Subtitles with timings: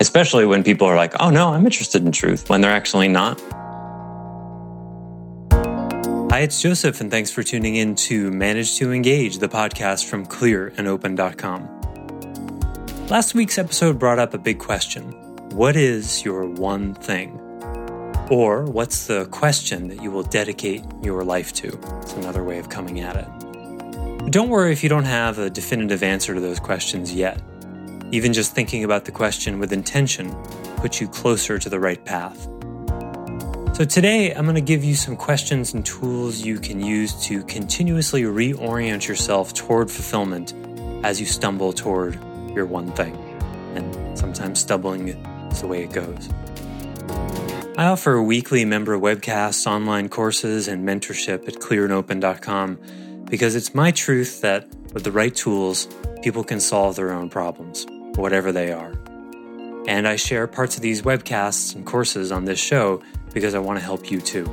[0.00, 3.40] especially when people are like, oh no, I'm interested in truth when they're actually not.
[6.30, 10.26] Hi, it's Joseph, and thanks for tuning in to Manage to Engage, the podcast from
[10.26, 13.06] clearandopen.com.
[13.08, 15.12] Last week's episode brought up a big question
[15.52, 17.40] What is your one thing?
[18.30, 21.68] Or what's the question that you will dedicate your life to?
[22.00, 24.30] It's another way of coming at it.
[24.30, 27.40] Don't worry if you don't have a definitive answer to those questions yet.
[28.12, 30.34] Even just thinking about the question with intention
[30.76, 32.48] puts you closer to the right path.
[33.76, 37.42] So, today I'm going to give you some questions and tools you can use to
[37.44, 40.54] continuously reorient yourself toward fulfillment
[41.04, 42.14] as you stumble toward
[42.54, 43.14] your one thing.
[43.74, 46.30] And sometimes stumbling is the way it goes.
[47.76, 54.42] I offer weekly member webcasts, online courses, and mentorship at clearandopen.com because it's my truth
[54.42, 55.88] that with the right tools,
[56.22, 58.92] people can solve their own problems, whatever they are.
[59.88, 63.02] And I share parts of these webcasts and courses on this show
[63.32, 64.48] because I want to help you too.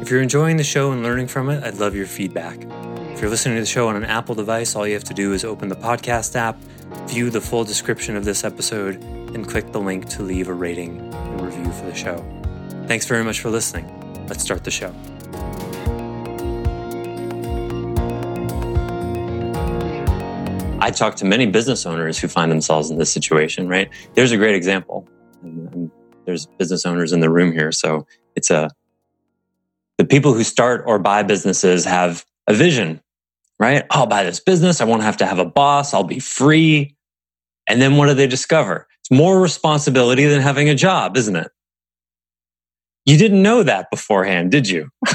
[0.00, 2.60] If you're enjoying the show and learning from it, I'd love your feedback.
[3.12, 5.32] If you're listening to the show on an Apple device, all you have to do
[5.32, 6.56] is open the podcast app,
[7.08, 11.09] view the full description of this episode, and click the link to leave a rating
[11.70, 12.86] review for the show.
[12.86, 13.86] Thanks very much for listening.
[14.28, 14.94] Let's start the show.
[20.82, 23.90] I talk to many business owners who find themselves in this situation, right?
[24.14, 25.06] There's a great example.
[26.24, 27.70] There's business owners in the room here.
[27.70, 28.70] So it's a,
[29.98, 33.02] the people who start or buy businesses have a vision,
[33.58, 33.84] right?
[33.90, 34.80] I'll buy this business.
[34.80, 35.92] I won't have to have a boss.
[35.92, 36.96] I'll be free.
[37.68, 38.88] And then what do they discover?
[39.00, 41.50] It's more responsibility than having a job, isn't it?
[43.10, 44.88] You didn't know that beforehand, did you?
[45.04, 45.14] I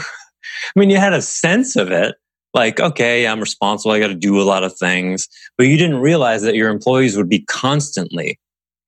[0.76, 2.16] mean, you had a sense of it,
[2.54, 3.94] like, okay, I'm responsible.
[3.94, 5.30] I got to do a lot of things.
[5.58, 8.38] But you didn't realize that your employees would be constantly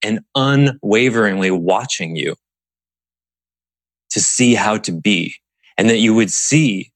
[0.04, 2.36] and unwaveringly watching you
[4.10, 5.36] to see how to be
[5.78, 6.92] and that you would see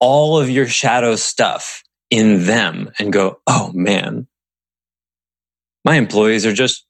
[0.00, 4.26] all of your shadow stuff in them and go, oh man,
[5.84, 6.86] my employees are just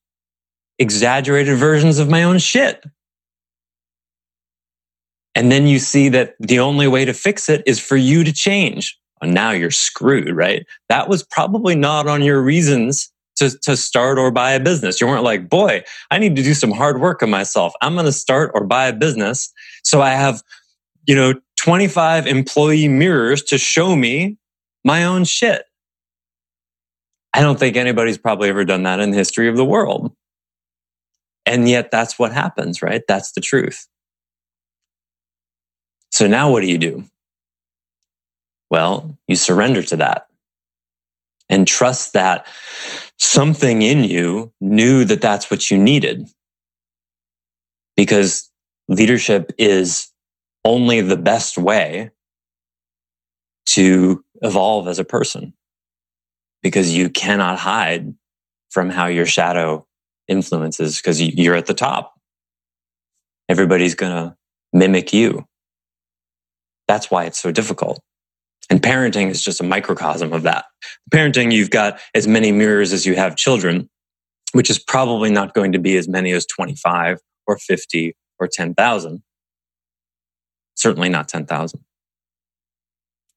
[0.79, 2.85] exaggerated versions of my own shit.
[5.35, 8.33] And then you see that the only way to fix it is for you to
[8.33, 8.99] change.
[9.21, 10.67] And now you're screwed, right?
[10.89, 15.01] That was probably not on your reasons to, to start or buy a business.
[15.01, 17.73] You weren't like, boy, I need to do some hard work on myself.
[17.81, 19.53] I'm going to start or buy a business.
[19.85, 20.43] So I have,
[21.07, 24.37] you know, 25 employee mirrors to show me
[24.85, 25.65] my own shit.
[27.35, 30.15] I don't think anybody's probably ever done that in the history of the world.
[31.47, 33.03] And yet that's what happens, right?
[33.09, 33.87] That's the truth.
[36.13, 37.05] So now what do you do?
[38.71, 40.29] Well, you surrender to that
[41.49, 42.47] and trust that
[43.19, 46.29] something in you knew that that's what you needed.
[47.97, 48.51] Because
[48.89, 50.09] leadership is
[50.65, 52.11] only the best way
[53.67, 55.53] to evolve as a person
[56.63, 58.15] because you cannot hide
[58.71, 59.87] from how your shadow
[60.29, 62.15] influences because you're at the top.
[63.49, 64.37] Everybody's going to
[64.73, 65.47] mimic you.
[66.89, 68.01] That's why it's so difficult.
[68.71, 70.65] And parenting is just a microcosm of that.
[71.13, 73.91] Parenting, you've got as many mirrors as you have children,
[74.53, 79.23] which is probably not going to be as many as 25 or 50 or 10,000.
[80.75, 81.81] Certainly not 10,000.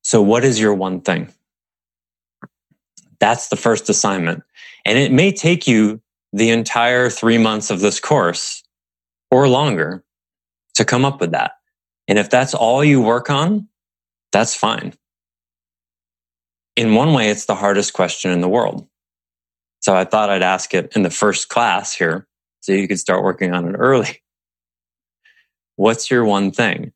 [0.02, 1.34] So, what is your one thing?
[3.20, 4.44] That's the first assignment.
[4.86, 8.64] And it may take you the entire three months of this course
[9.32, 10.04] or longer
[10.76, 11.54] to come up with that.
[12.08, 13.68] And if that's all you work on,
[14.32, 14.94] that's fine.
[16.76, 18.88] In one way, it's the hardest question in the world.
[19.82, 22.28] So I thought I'd ask it in the first class here
[22.62, 24.22] so you could start working on it early.
[25.76, 26.92] What's your one thing?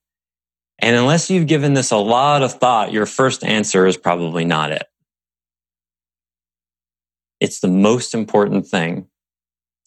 [0.80, 4.72] And unless you've given this a lot of thought, your first answer is probably not
[4.72, 4.88] it.
[7.40, 9.08] It's the most important thing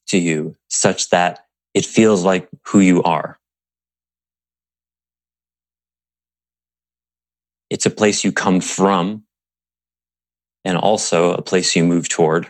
[0.09, 3.39] to you such that it feels like who you are.
[7.73, 9.25] It's a place you come from
[10.63, 12.49] and also a place you move toward.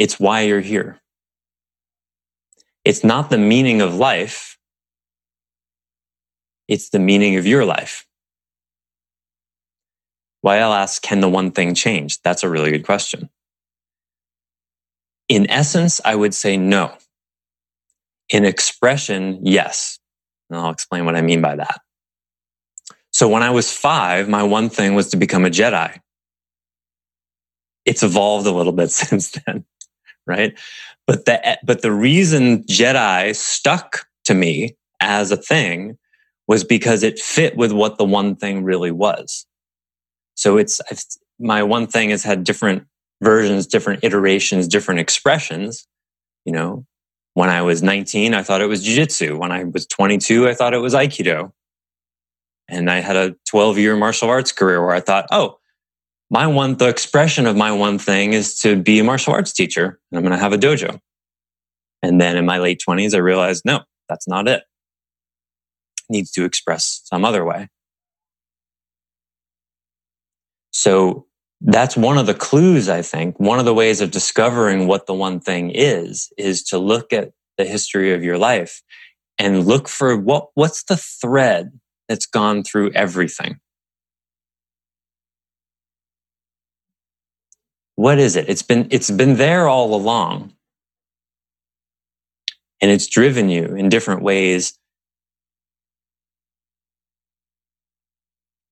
[0.00, 1.00] It's why you're here.
[2.84, 4.58] It's not the meaning of life.
[6.66, 8.04] It's the meaning of your life.
[10.40, 12.20] Why I'll ask, can the one thing change?
[12.22, 13.30] That's a really good question.
[15.28, 16.94] In essence, I would say no.
[18.28, 20.00] In expression, yes.
[20.48, 21.80] And I'll explain what I mean by that.
[23.12, 25.98] So when I was five, my one thing was to become a Jedi.
[27.84, 29.64] It's evolved a little bit since then,
[30.26, 30.58] right?
[31.06, 35.98] But the, but the reason Jedi stuck to me as a thing
[36.46, 39.46] was because it fit with what the one thing really was.
[40.34, 40.80] So it's,
[41.38, 42.86] my one thing has had different
[43.22, 45.86] versions, different iterations, different expressions.
[46.44, 46.86] You know,
[47.34, 49.38] when I was 19, I thought it was jujitsu.
[49.38, 51.52] When I was 22, I thought it was Aikido.
[52.70, 55.58] And I had a 12 year martial arts career where I thought, oh,
[56.30, 59.98] my one, the expression of my one thing is to be a martial arts teacher
[60.10, 61.00] and I'm going to have a dojo.
[62.02, 64.62] And then in my late 20s, I realized, no, that's not it.
[64.62, 67.68] it needs to express some other way.
[70.70, 71.26] So
[71.60, 73.38] that's one of the clues, I think.
[73.38, 77.32] One of the ways of discovering what the one thing is, is to look at
[77.58, 78.82] the history of your life
[79.38, 81.79] and look for what, what's the thread
[82.10, 83.60] that's gone through everything.
[87.94, 88.48] What is it?
[88.48, 90.54] It's been, it's been there all along.
[92.82, 94.76] And it's driven you in different ways.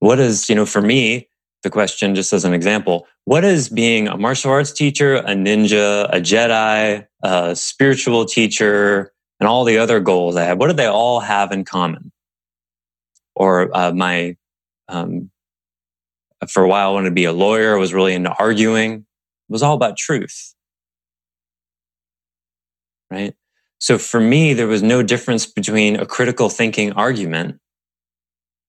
[0.00, 1.29] What is, you know, for me,
[1.62, 6.08] the question just as an example what is being a martial arts teacher a ninja
[6.12, 10.87] a jedi a spiritual teacher and all the other goals i have what do they
[10.87, 12.12] all have in common
[13.38, 14.37] or uh, my
[14.88, 15.31] um,
[16.49, 19.52] for a while i wanted to be a lawyer i was really into arguing it
[19.52, 20.55] was all about truth
[23.11, 23.35] right
[23.79, 27.58] so for me there was no difference between a critical thinking argument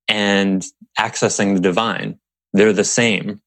[0.08, 0.66] and
[0.98, 2.20] accessing the divine
[2.54, 3.42] they're the same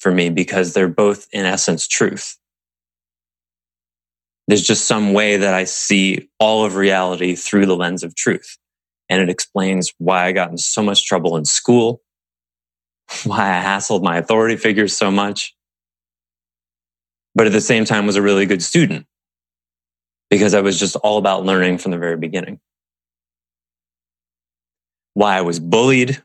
[0.00, 2.36] for me because they're both in essence truth.
[4.46, 8.56] There's just some way that I see all of reality through the lens of truth.
[9.08, 12.02] And it explains why I got in so much trouble in school,
[13.24, 15.54] why I hassled my authority figures so much,
[17.34, 19.06] but at the same time was a really good student
[20.30, 22.60] because I was just all about learning from the very beginning.
[25.14, 26.22] Why I was bullied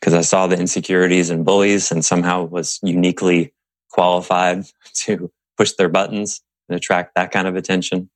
[0.00, 3.52] because I saw the insecurities and bullies and somehow was uniquely
[3.90, 4.64] qualified
[4.94, 8.10] to push their buttons and attract that kind of attention.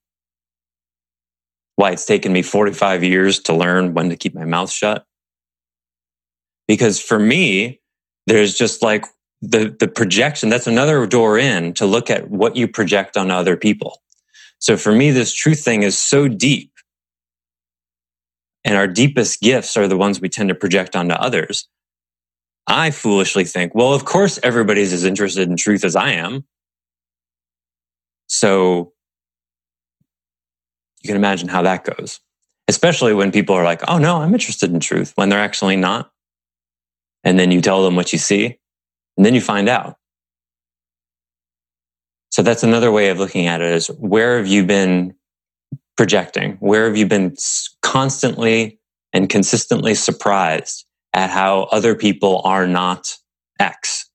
[1.77, 5.05] Why it's taken me 45 years to learn when to keep my mouth shut.
[6.69, 7.81] Because for me,
[8.27, 9.05] there's just like
[9.43, 10.49] the, the projection.
[10.49, 14.01] That's another door in to look at what you project on other people.
[14.59, 16.71] So for me, this truth thing is so deep.
[18.65, 21.69] And our deepest gifts are the ones we tend to project onto others.
[22.67, 26.47] I foolishly think, well, of course, everybody's as interested in truth as I am.
[28.27, 28.94] So
[31.05, 32.21] you can imagine how that goes,
[32.69, 36.11] especially when people are like, oh, no, I'm interested in truth when they're actually not.
[37.23, 38.59] And then you tell them what you see,
[39.17, 39.97] and then you find out.
[42.31, 45.15] So that's another way of looking at it is where have you been
[45.97, 46.57] projecting?
[46.61, 47.37] Where have you been
[47.83, 48.81] constantly
[49.13, 50.85] and consistently surprised
[51.15, 53.17] at how other people are not
[53.61, 54.11] X.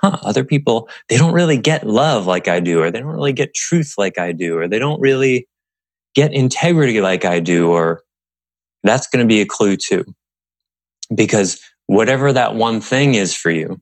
[0.00, 3.32] Huh, other people, they don't really get love like I do, or they don't really
[3.32, 5.46] get truth like I do, or they don't really
[6.14, 8.02] get integrity like I do, or
[8.82, 10.04] that's going to be a clue too.
[11.14, 13.80] Because whatever that one thing is for you,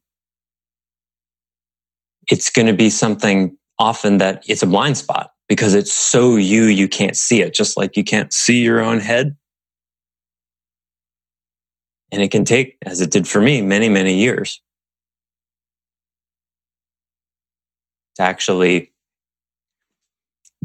[2.31, 6.65] it's going to be something often that it's a blind spot because it's so you,
[6.65, 7.55] you can't see it.
[7.55, 9.37] Just like you can't see your own head,
[12.13, 14.61] and it can take, as it did for me, many, many years
[18.17, 18.93] to actually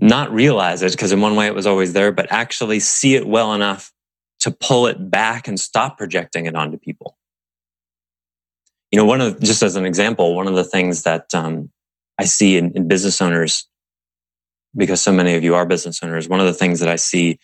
[0.02, 3.28] not realize it, because in one way it was always there, but actually see it
[3.28, 3.94] well enough
[4.40, 7.16] to pull it back and stop projecting it onto people.
[8.92, 11.70] You know, one of, just as an example, one of the things that um,
[12.18, 13.68] I see in, in business owners,
[14.76, 17.40] because so many of you are business owners, one of the things that I see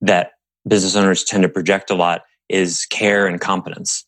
[0.00, 0.32] that
[0.66, 4.06] business owners tend to project a lot is care and competence,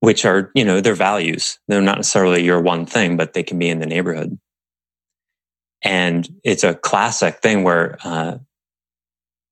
[0.00, 1.58] which are, you know, their values.
[1.68, 4.38] They're not necessarily your one thing, but they can be in the neighborhood.
[5.82, 8.38] And it's a classic thing where uh,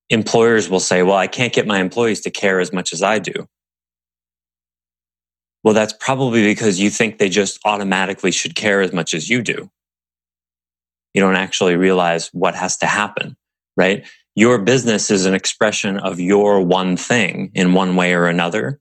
[0.08, 3.18] employers will say, well, I can't get my employees to care as much as I
[3.18, 3.48] do.
[5.64, 9.42] Well, that's probably because you think they just automatically should care as much as you
[9.42, 9.68] do.
[11.12, 13.36] You don't actually realize what has to happen,
[13.76, 14.06] right?
[14.36, 18.80] Your business is an expression of your one thing in one way or another,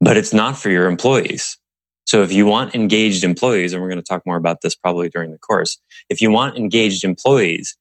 [0.00, 1.58] but it's not for your employees.
[2.06, 5.08] So if you want engaged employees, and we're going to talk more about this probably
[5.08, 5.78] during the course,
[6.08, 7.76] if you want engaged employees,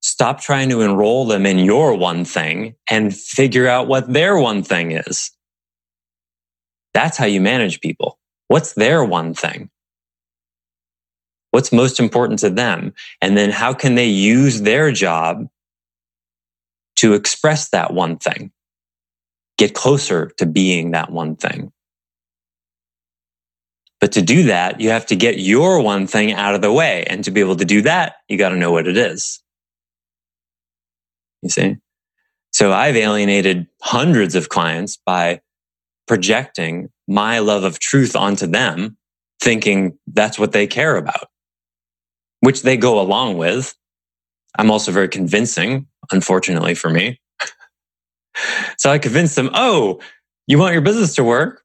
[0.00, 4.62] stop trying to enroll them in your one thing and figure out what their one
[4.62, 5.30] thing is.
[6.92, 8.18] That's how you manage people.
[8.48, 9.70] What's their one thing?
[11.52, 12.92] What's most important to them?
[13.20, 15.46] And then how can they use their job
[16.96, 18.50] to express that one thing?
[19.56, 21.72] Get closer to being that one thing.
[24.00, 27.04] But to do that, you have to get your one thing out of the way.
[27.04, 29.42] And to be able to do that, you got to know what it is.
[31.42, 31.76] You see?
[32.52, 35.40] So I've alienated hundreds of clients by
[36.06, 38.96] projecting my love of truth onto them,
[39.40, 41.28] thinking that's what they care about,
[42.40, 43.74] which they go along with.
[44.58, 47.20] I'm also very convincing, unfortunately for me.
[48.78, 50.00] So I convince them, oh,
[50.46, 51.62] you want your business to work?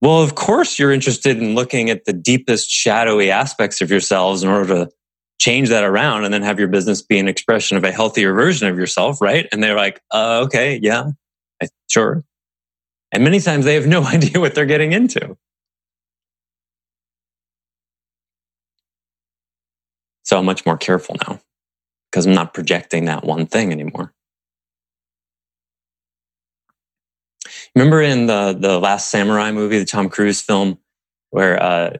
[0.00, 4.48] Well, of course, you're interested in looking at the deepest shadowy aspects of yourselves in
[4.48, 4.90] order to
[5.40, 8.68] change that around and then have your business be an expression of a healthier version
[8.68, 9.46] of yourself, right?
[9.52, 11.10] And they're like, uh, okay, yeah,
[11.88, 12.24] sure.
[13.12, 15.36] And many times they have no idea what they're getting into.
[20.24, 21.40] So I'm much more careful now
[22.10, 24.12] because I'm not projecting that one thing anymore.
[27.74, 30.78] Remember in the the last samurai movie, the Tom Cruise film,
[31.30, 31.96] where uh,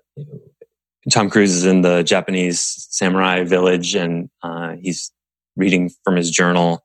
[1.10, 5.12] Tom Cruise is in the Japanese samurai village and uh, he's
[5.56, 6.84] reading from his journal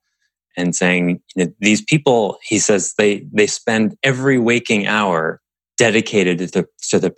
[0.58, 1.22] and saying
[1.60, 5.42] these people he says they they spend every waking hour
[5.77, 7.10] dedicated to the to the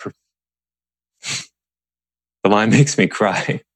[2.43, 3.61] the line makes me cry.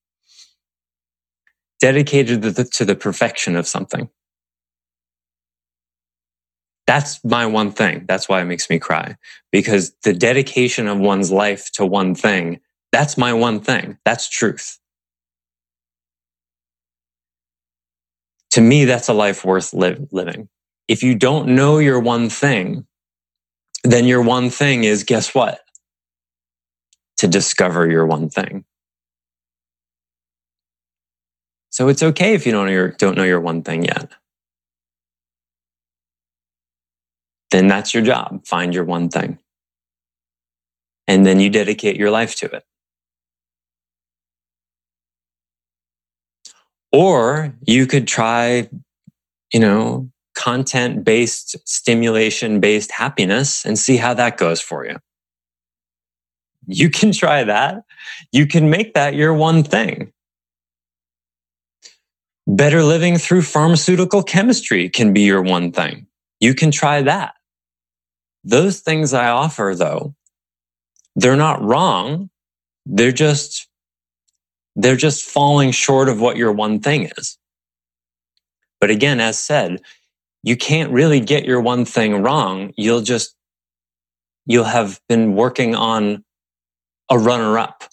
[1.79, 4.07] Dedicated to the, to the perfection of something
[6.91, 9.15] that's my one thing that's why it makes me cry
[9.51, 12.59] because the dedication of one's life to one thing
[12.91, 14.79] that's my one thing that's truth
[18.51, 20.49] to me, that's a life worth li- living.
[20.87, 22.85] If you don't know your one thing,
[23.83, 25.61] then your one thing is guess what?
[27.19, 28.65] To discover your one thing.
[31.69, 34.11] So it's okay if you don't know your, don't know your one thing yet.
[37.51, 38.45] Then that's your job.
[38.45, 39.37] Find your one thing.
[41.07, 42.63] And then you dedicate your life to it.
[46.91, 48.69] Or you could try,
[49.53, 54.97] you know, content based, stimulation based happiness and see how that goes for you.
[56.67, 57.83] You can try that.
[58.31, 60.13] You can make that your one thing.
[62.47, 66.07] Better living through pharmaceutical chemistry can be your one thing.
[66.39, 67.35] You can try that.
[68.43, 70.15] Those things I offer, though,
[71.15, 72.29] they're not wrong.
[72.85, 73.67] They're just
[74.75, 77.37] they're just falling short of what your one thing is.
[78.79, 79.81] But again, as said,
[80.43, 82.73] you can't really get your one thing wrong.
[82.77, 83.35] You'll just,
[84.45, 86.23] you'll have been working on
[87.09, 87.83] a runner up.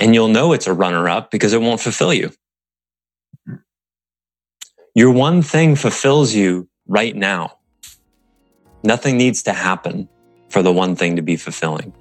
[0.00, 2.30] And you'll know it's a runner up because it won't fulfill you.
[3.44, 3.54] Hmm.
[4.94, 7.57] Your one thing fulfills you right now.
[8.82, 10.08] Nothing needs to happen
[10.50, 11.92] for the one thing to be fulfilling.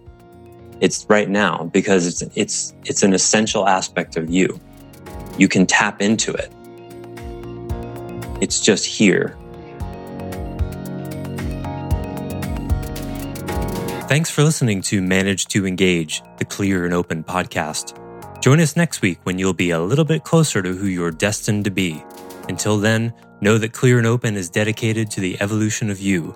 [0.80, 4.60] It's right now because it's, it's, it's an essential aspect of you.
[5.38, 6.52] You can tap into it.
[8.42, 9.36] It's just here.
[14.08, 18.00] Thanks for listening to Manage to Engage, the Clear and Open podcast.
[18.42, 21.66] Join us next week when you'll be a little bit closer to who you're destined
[21.66, 22.04] to be.
[22.48, 26.36] Until then, know that Clear and Open is dedicated to the evolution of you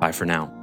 [0.00, 0.57] Bye for now.